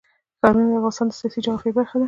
[0.39, 1.99] ښارونه د افغانستان د سیاسي جغرافیه برخه ده.